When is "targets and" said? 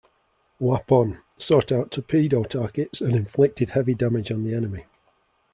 2.43-3.15